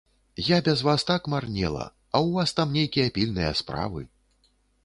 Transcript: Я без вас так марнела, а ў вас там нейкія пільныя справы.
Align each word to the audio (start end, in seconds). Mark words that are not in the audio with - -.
Я 0.45 0.57
без 0.67 0.81
вас 0.87 1.01
так 1.09 1.27
марнела, 1.33 1.85
а 2.13 2.21
ў 2.25 2.39
вас 2.39 2.57
там 2.61 2.75
нейкія 2.79 3.15
пільныя 3.19 3.51
справы. 3.63 4.01